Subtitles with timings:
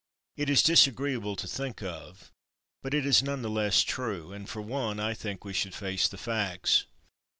[0.35, 2.31] It is disagreeable to think of,
[2.81, 6.07] but it is none the less true, and for one I think we should face
[6.07, 6.85] the facts.